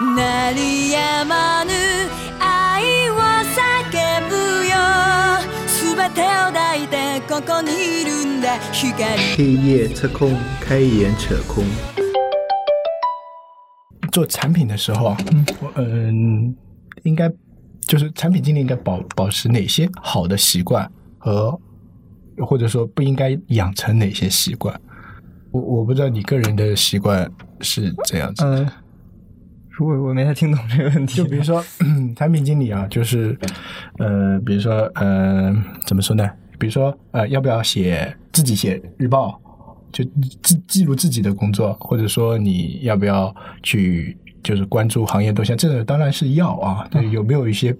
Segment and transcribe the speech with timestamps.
[0.00, 1.72] 鳴りやまぬ
[2.40, 4.34] 愛を叫ぶ
[4.66, 4.76] よ
[5.66, 7.70] 全てを抱いてここに
[8.02, 8.94] いるんだ光
[9.36, 11.64] 黑夜测空，开眼扯空。
[14.10, 16.56] 做产品的时候啊，嗯，我嗯，
[17.02, 17.30] 应该
[17.86, 21.58] 就是产品经理应该保保持哪些好的习惯和
[22.38, 24.80] 或者说不应该养成哪些习惯？
[25.50, 27.30] 我我不知道你个人的习惯
[27.60, 28.44] 是这样子。
[28.44, 28.66] 呃，如
[29.79, 31.63] 果我没太听懂这个问题，就比如说
[32.15, 33.37] 产品经理啊，就是
[33.97, 35.55] 呃，比如说呃，
[35.85, 36.29] 怎么说呢？
[36.59, 39.39] 比如说呃，要不要写自己写日报，
[39.91, 40.03] 就
[40.41, 45.57] 记记录自己的工作，或者说你要不要去就是关注行业动向？
[45.57, 46.87] 这个当然是要啊。
[46.91, 47.75] 对，有没有一些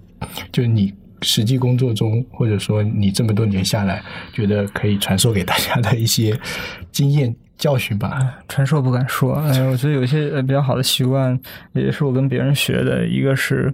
[0.50, 4.02] 就是你实际工作中，或者说你这么多年下来，
[4.32, 6.38] 觉得可以传授给大家的一些
[6.92, 8.34] 经验教训吧？
[8.48, 11.38] 传授不敢说，哎，我觉得有一些比较好的习惯，
[11.72, 13.06] 也是我跟别人学的。
[13.06, 13.72] 一个是，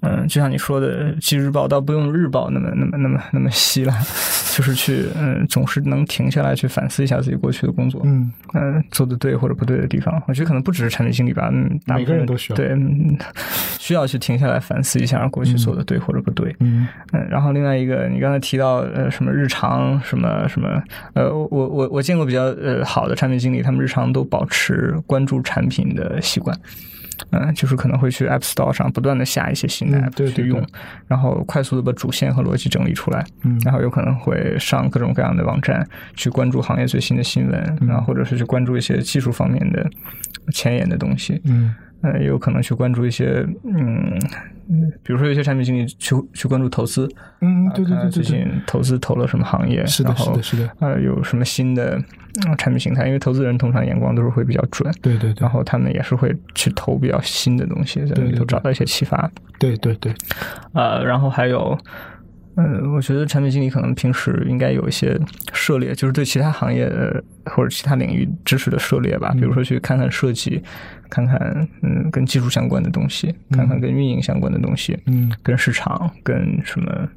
[0.00, 3.96] 嗯，就像你说的，记日报倒不用日报那么那么那么那么稀烂，
[4.60, 10.22] 就是去嗯，总是能停下来去反思一下自己过去的工作，嗯嗯，做的对或者不对的地方。
[10.28, 13.16] 我觉得可能不只是产品经理吧，嗯，每个人都需要对，嗯
[13.78, 16.54] 需要去停下来反思一下过去做的对或者不对。
[16.60, 20.68] 嗯嗯，然后另外一个，你刚才提到呃什么日常什么什么，
[21.14, 26.54] 呃，我我我我见过比较呃好的产品经理，他们日常都保持关注产品的习惯。
[27.30, 30.44] 嗯，就是可能会去 App Store 上不断的下一些新的嗯 app 对对。
[30.44, 30.66] 去用，
[31.06, 39.88] 然后快速的把主线和逻辑整理出来，嗯然后有可能会上各种各样的网站去关注行业最新的新闻，嗯然后或者是去关注一些技术方面的
[40.52, 44.18] 前沿的东西，嗯呃，也有可能去关注一些，嗯，
[44.68, 47.08] 嗯比如说有些产品经理去去关注投资，
[47.40, 52.04] 嗯，对对对对对最，近投资投了什么行业，是的是的是的呃，有什么新的、嗯
[52.56, 53.06] 产品形态？
[53.06, 59.28] 因为投资人通常眼光都是会比较准，对对对然，后他们也是会去投比较新的东西，在里头找到一些启发。
[59.58, 60.14] 对对对，
[60.72, 61.76] 呃，然后还有，
[62.56, 65.18] 嗯，我觉得产品经理可能平时应该有一些
[65.52, 70.62] 涉猎，就是对其他行业呃或者其他领域知识的涉猎吧，比如说去看看设计，
[71.08, 75.30] 看看嗯跟技术相关的东西，看看跟运营相关的东西，嗯。
[75.42, 77.08] 跟市场、跟什么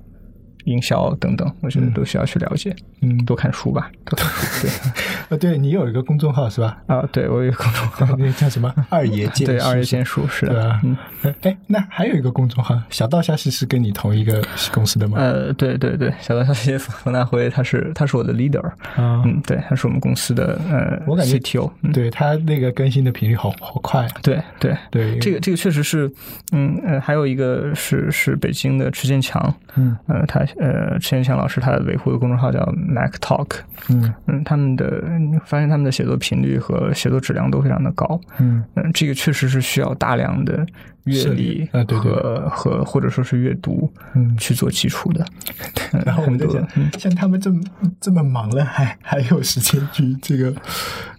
[0.65, 4.67] 营销等等，我觉得都需要去了解，嗯，多看书吧，多看书。
[4.67, 4.71] 对
[5.29, 6.77] 呃，对你有一个公众号是吧？
[6.87, 8.73] 啊，对我有一个公众号， 那个叫什么？
[8.89, 10.97] 二爷剑对二月是剑术是的对啊，嗯。
[11.41, 15.17] 哎，那还有一个公众号，小道消息是跟你同一个公司的吗？
[15.19, 18.65] 呃，对对对，小道消息冯大辉，他是他是我的 leader，
[18.95, 26.11] 啊，嗯，对，他是我们公司的呃，我感觉 CTO，嗯，对他那个更新的频率好好快，对对对，这个这个确实是，
[26.51, 33.59] 嗯呃，还有一个是是北京的池建强，嗯呃，他呃池建强老师他维护的公众号叫 Mac Talk，
[33.89, 40.65] 嗯嗯，他们的你发现他们的写作频率和写作质量都非常的高，嗯嗯，这个确实是需要大量的
[41.05, 44.35] 阅是历啊对对和和或者说是阅读嗯。
[44.37, 45.25] 去做基础的，
[45.93, 47.61] 嗯然后我们在很多讲，像他们这么
[48.01, 50.53] 这么忙了，还还有时间去这个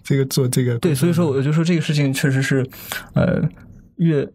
[0.03, 0.77] 这个做这个？
[0.79, 2.65] 对，所以说我就说这个事情确实是，
[3.13, 3.41] 呃，
[3.97, 4.27] 越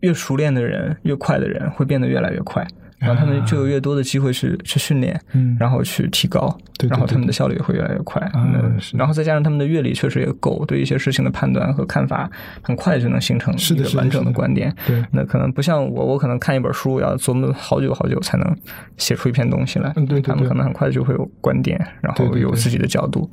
[0.00, 2.66] 越熟练的人，越快的人会变得越来越快，
[2.98, 8.20] 然后他们就有越多的机会去去训练，嗯然后去提高，对对然后他们的效率也会越来越快。
[8.32, 12.30] 啊嗯是然后再加上他们的阅历确实也够，对一些事情的判断和看法
[12.62, 14.74] 很快就能形成一个完整的的观点。
[14.86, 18.56] 对那可能不像我，我可能看一本书要琢磨好久好久才能
[18.96, 19.92] 写出一篇东西来。
[19.96, 23.30] 嗯对他们可能很快就会有观点，然后有自己的角度。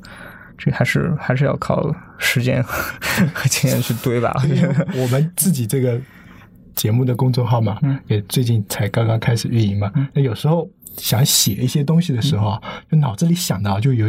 [0.58, 4.34] 这还是还是要靠时间和 经验去堆吧。
[4.94, 6.00] 我们自己这个
[6.76, 7.98] 节目的公众号嘛，嗯。
[8.06, 9.90] 也最近才刚刚开始运营嘛。
[10.14, 14.08] 那有时候想写一些东西的时候啊，就脑子里想的啊就有，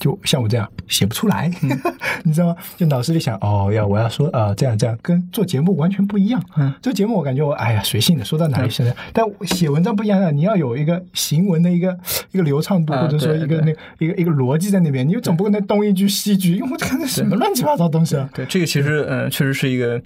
[0.00, 1.70] 就像我这样写不出来，嗯。
[2.26, 2.56] 你知道吗？
[2.76, 6.42] 就脑子里想哦，要我要说呃这样这样，跟做节目完全不一样。
[6.56, 11.96] 嗯，做节目我感觉我哎呀随性的，说到哪里现在，但写文章不一样啊，你要有一个行文的一个
[12.32, 18.28] 一个流畅度，啊或者说一个那一个一个逻辑在那边，你又总不可能东一句西一句，因为我看那什么乱七八糟东西啊。
[18.34, 20.00] 对这个其实呃确实是一个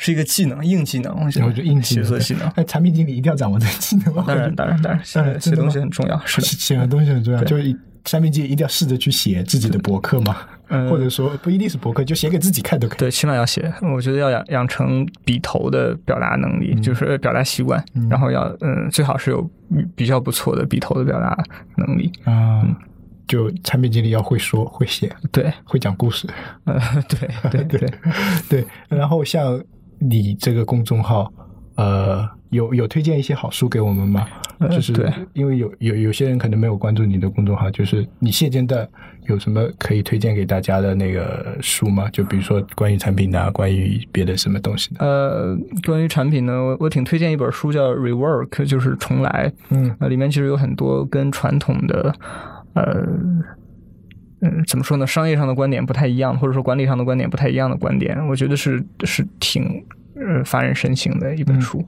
[0.00, 2.48] 是一个技能，硬技能，我觉得然后就硬技能。
[2.54, 4.24] 哎，产品经理一定要掌握这个技能吗？
[4.26, 5.02] 当然，当然，当然，
[5.40, 6.46] 写东西很重要，是的。
[6.46, 10.36] 写的东西很重要，就是产品经理一定要试着去写自己的博客嘛，
[10.68, 12.98] 嗯或者说不一定是博客，就写给自己看都可以。
[12.98, 13.70] 对，起码要写。
[13.94, 19.50] 我觉得要养养成笔头的表达能力，就是呃表达习惯，然后要嗯，最好是有
[19.96, 21.36] 比较不错的笔头的表达
[21.76, 22.10] 能力。
[22.24, 22.64] 啊，
[23.26, 26.26] 就产品经理要会说会写，对，会讲故事。
[26.64, 27.90] 呃，对对 对，
[28.48, 29.60] 对，然后像
[29.98, 31.32] 你这个公众号，
[31.76, 34.26] 呃，有有推荐一些好书给我们吗？
[34.58, 38.88] 呃就是对因为有有有些人可能没有关注你的公众号，就是你现阶段
[39.28, 42.10] 有什么可以推荐给大家的那个书吗？
[42.10, 45.06] 就比如说关于产品的、啊，关于别的什么东西的？
[45.06, 45.56] 呃，
[45.86, 49.52] 关于产品呢，我我挺推荐一本书叫《Rework》，就是重来。
[49.70, 52.12] 嗯那，里面其实有很多跟传统的
[52.74, 53.06] 呃。
[54.40, 55.06] 嗯，怎么说呢？
[55.06, 61.84] 商业上的观点不太一样，或者说管理上的观点不太一样的观点，我觉得是是挺呃发人深省的一本书。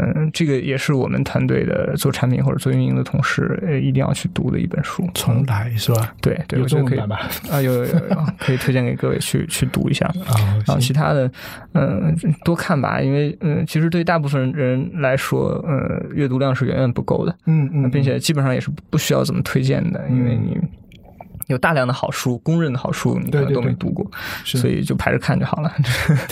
[0.00, 5.04] 嗯，这个也是我们团队的做产品或者做运营的同事呃一定要去读的一本书。
[5.12, 6.14] 重来是吧？
[6.22, 7.30] 对对，有我觉得可以中文版吧？
[7.50, 10.06] 啊，有有有有，可以推荐给各位去去读一下。
[10.30, 11.28] 啊，然后其他的，
[11.74, 12.14] 嗯、
[12.44, 20.56] 多看吧，因为嗯、其实对大部分人来说，呃，阅读量是远远不够的，嗯嗯，并且基本上也是不需要怎么推荐的，因为你
[21.48, 24.08] 有大量的好书，公认的好书，你可能都没读过，
[24.44, 24.56] 是。
[24.58, 25.72] 所以就排着看就好了。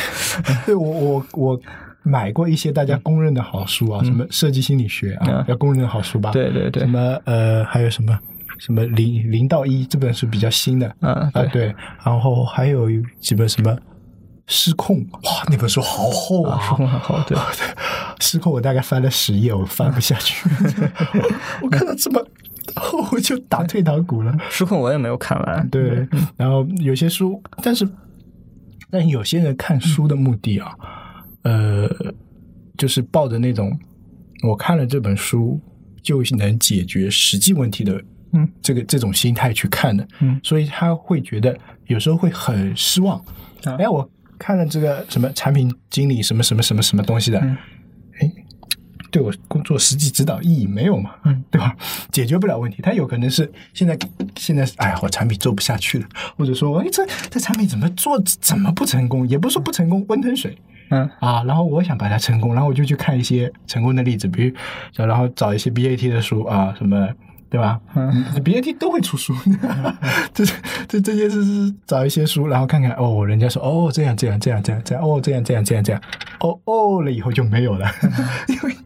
[0.65, 1.61] 对我我我
[2.03, 6.31] 买过一些大家公认的好书啊，什么设计心理学啊嗯，要公认的好书吧？
[6.31, 6.83] 对对对。
[6.85, 8.19] 什么呃，还有什么
[8.59, 11.49] 什么零零到一这本是比较新的嗯，啊，对。
[11.49, 11.75] 对，
[12.05, 12.89] 然后还有
[13.21, 13.77] 几本什么
[14.47, 17.37] 失控，哇，那本书好厚啊，失控很好，对，
[18.21, 20.49] 失控我大概翻了十页，我翻不下去，
[21.63, 22.25] 我看到这么
[22.77, 24.37] 厚 我就打退堂鼓了。
[24.51, 26.07] 书控我也没有看完，对，
[26.37, 27.89] 然后有些书，但是
[28.91, 30.75] 但有些人看书的目的啊，
[31.43, 31.89] 呃，
[32.77, 33.77] 就是抱着那种
[34.43, 35.61] 我看了这本书
[36.03, 38.01] 就能解决实际问题的，
[38.33, 40.39] 嗯，这个这种心态去看的，嗯。
[40.43, 43.19] 所以他会觉得有时候会很失望。
[43.65, 43.77] 啊。
[43.79, 44.09] 哎，我
[44.39, 47.51] 看了这个什么产品经理什么什么什么什么东西的，嗯。
[47.51, 47.59] 哎、
[49.17, 51.13] 对我工作实际指导意义没有嘛？
[51.25, 51.75] 嗯，对吧？
[52.13, 53.99] 解决不了问题，他有可能是现在
[54.37, 59.27] 现在是哎呀，我产品做不下去了， 或者说哎这这产品怎么做怎么不成功？
[59.27, 60.59] 也不是说不成功，温吞水
[60.91, 61.43] 嗯啊。
[61.45, 64.55] 然后我想把它成功，然后我就去看一些成功的例子，比如
[65.07, 67.09] 然后找一些 BAT 的书啊什么。
[67.49, 67.81] 对吧？
[67.95, 69.33] 嗯，BAT 都会出书，
[70.35, 70.45] 这
[70.89, 76.03] 这这些是是找一些书，然后看看哦，人家说哦这样这样这样这样这样哦这样这样这样这样
[76.41, 77.89] 哦哦了以后就没有了，
[78.49, 78.77] 因为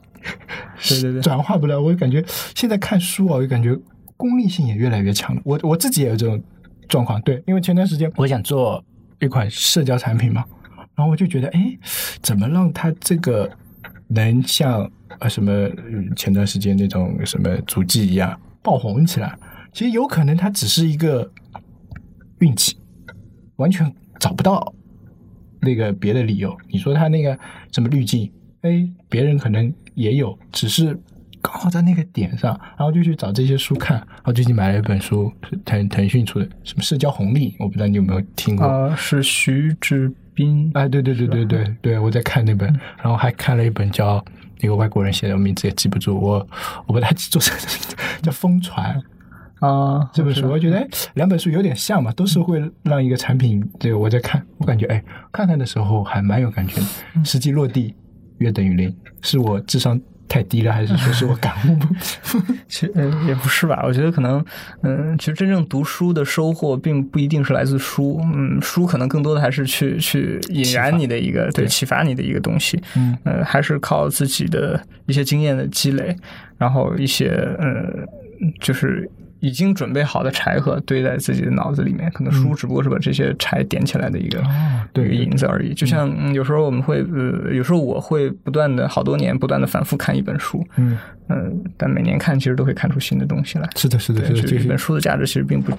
[0.97, 1.81] 对对对转化不了。
[1.81, 3.77] 我就感觉现在看书啊，我就感觉
[4.17, 5.43] 功利性也越来越强了。
[5.45, 6.43] 我我自己也有这种
[6.89, 8.85] 状况，对，因为前段时间我想做
[9.21, 10.45] 一款社交产品嘛，
[10.95, 11.79] 然后我就觉得，哎，
[12.21, 13.51] 怎么让它这个
[14.09, 14.91] 能像
[15.21, 15.69] 呃什么
[16.17, 19.37] 前段时间那种什么足迹一样爆红起来？
[19.73, 21.31] 其实有可能它只是一个
[22.41, 22.77] 运气，
[23.57, 24.75] 完全找不到
[25.61, 26.57] 那个别的理由。
[26.69, 27.39] 你说它那个
[27.71, 28.31] 什么滤镜，
[28.62, 30.99] 哎，别人可能也有，只是
[31.41, 33.97] 刚好在那个点上，然后就去找这些书看。
[33.97, 35.33] 然后最近买了一本书，
[35.65, 38.67] 腾腾讯出的，什么社交红利，我不知道你有没有听过。
[38.67, 42.69] 啊，是徐志斌，哎，对对对对对对，我在看那本，
[42.99, 44.23] 然后还看了一本叫
[44.61, 46.47] 那个外国人写的，我名字也记不住，我
[46.87, 47.57] 我把它记住成
[48.21, 49.01] 叫《疯传》
[49.67, 55.03] 啊，这本书，我我觉得哎，两本书有点像嘛，都是会让一个产品，这个我在看，我感觉哎，
[55.33, 57.95] 看看的时候还蛮有感觉的，实际落地
[58.41, 59.99] 约等于零，是我智商
[60.29, 61.95] 太低了，还是说 是我感悟不？
[62.69, 64.45] 其实、呃、也不是吧，我觉得可能，
[64.83, 76.17] 嗯、其实真正读书的收获并不一定是来自书，嗯，书可能更多的还是去去引燃你的一个对启发你的一个东西，嗯呃，还是靠自己的一些经验的积累，
[76.57, 78.07] 然后一些呃，
[78.61, 79.11] 就是
[79.41, 84.47] 已经准备好的柴禾堆在自己的脑子里面，可能书只不过是把这些柴点起来的一个、哦
[84.93, 85.73] 对一个引子而已。
[85.73, 90.99] 就像、嗯有时候我们会呃，有时候我会不断的好多年不断的反复看一本书，嗯，
[91.29, 93.69] 嗯，但每年看其实都会看出新的东西来。
[93.76, 95.73] 是的，是的，是，的，就是一本书的价值其实并不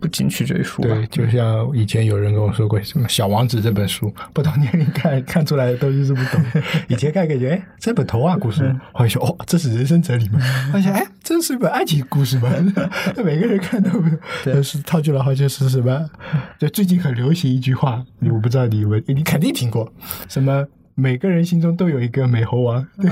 [0.00, 0.82] 不仅取决于书。
[0.82, 6.42] 对，就像以前有人跟我说过，什么《小王子》这本书， 不同年龄看看出来的东西是不同。
[6.88, 10.40] 以前看感觉，哎，这本童话故事，后来说，哦，这是人生哲理吗？
[10.72, 12.50] 而且，哎，这是一本爱情故事吗？
[13.22, 13.90] 每个人看都
[14.44, 16.10] 都是套句了，好像是什么？
[16.58, 19.92] 就最近很流行一句话，我不知道你们，你肯定听过，
[20.28, 20.66] 什么？
[21.00, 23.10] 每个人心中都有一个美猴王，对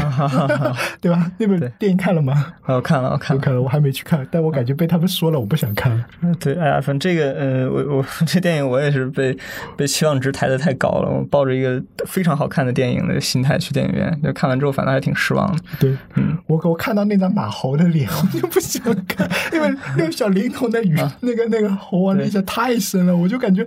[1.01, 1.33] 对吧？
[1.39, 2.53] 那本电影看了吗？
[2.63, 3.41] 啊我看了，我看了。
[3.41, 6.05] 我看了，我还没去看，但我感觉被他们说了，我不想看了。
[6.39, 9.37] 对，哎呀，反正这个，呃，我我 这电影我也是被
[9.77, 11.09] 被期望值抬得太高了。
[11.09, 15.63] 我抱着一个非常好看的电影的心态去电影院，就看完之后反倒还挺失望的。
[15.81, 23.67] 对，嗯我我看到那张马猴的脸， 我就不想看，因为那个小灵童的语，那个那个猴王的印象太深了，我就感觉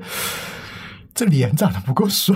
[1.14, 2.36] 这脸长得不够帅。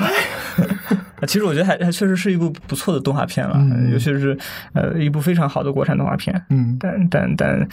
[1.26, 4.38] 其实我觉得还还确实是一部不错的动画片了，嗯尤其是
[4.74, 6.46] 呃一部非常好的国产动画片。
[6.50, 7.68] 嗯但但但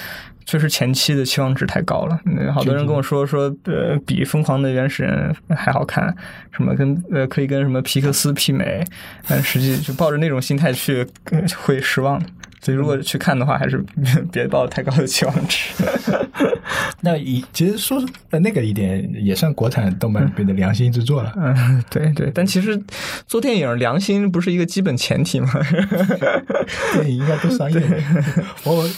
[0.45, 6.15] 确实前期的期望值太高了，嗯好多人跟我说说呃比《疯狂的原始人》还好看，
[6.51, 8.85] 什么跟呃可以跟什么皮克斯媲美，
[9.29, 12.21] 但实际就抱着那种心态去、呃会失望。
[12.63, 13.85] 所以如果去看的话，还是
[14.31, 15.73] 别抱太高的期望值。
[17.05, 18.01] 那以其实说
[18.31, 21.33] 呃那个一点也算国产动漫里面的良心之作了。
[21.37, 22.81] 嗯，对对，但其实
[23.27, 25.51] 做电影良心不是一个基本前提吗？
[26.95, 27.81] 电影应该都商业。
[28.65, 28.89] 我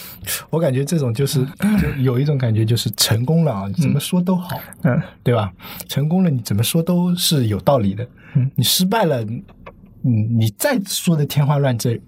[0.51, 1.43] 我感觉这种就是
[1.81, 5.51] 就有一种感觉就是成功了啊，你怎么说都好，嗯，对吧？
[5.89, 8.07] 成功了你怎么说都是有道理的。
[8.35, 11.99] 嗯你失败了，你你再说的天花乱坠，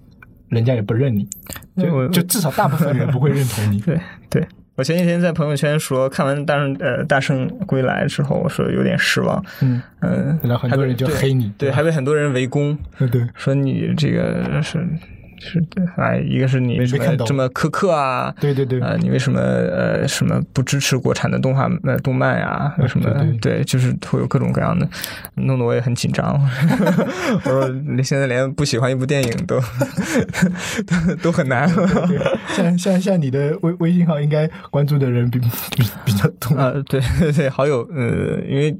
[0.48, 1.28] 人家也不认你，
[1.76, 3.80] 就就至少大部分人不会认同你。
[3.86, 4.00] 对
[4.30, 9.44] 对，我前几天在朋友圈说，看完大圣呃大圣归来之后，我说有点失望。
[9.60, 13.26] 嗯，嗯，然后很多人就黑你，对，还被很多人围攻，对对。
[13.34, 14.86] 说你这个是
[15.40, 15.62] 是
[15.96, 22.74] 哎，一个是你为什么这么苛刻啊，对对对，呃，你为什么呃什么不支持国产的动画呃动漫呀？
[22.78, 23.08] 为什么
[23.40, 24.88] 对就是会有各种各样的，
[25.34, 26.38] 弄得我也很紧张。
[27.44, 29.60] 我说你现在连不喜欢一部电影都
[30.86, 31.68] 都都很难。
[32.48, 36.56] 像像像你的微微信号应该关注的人比比比较多。
[36.56, 38.76] 啊，对对 对，好友，呃，因为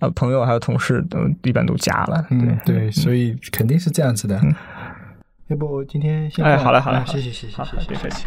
[0.00, 4.40] 啊、朋友还有同事都一般都加了，嗯，对对，所以肯定是这样子的。
[5.52, 7.98] 要不今天先哎，好嘞好了，啊谢谢谢谢好谢谢别。
[7.98, 8.24] 客气。